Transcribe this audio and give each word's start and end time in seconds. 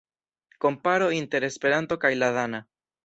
Komparo 0.65 1.09
inter 1.17 1.47
Esperanto 1.49 1.99
kaj 2.07 2.13
la 2.23 2.31
dana. 2.39 2.65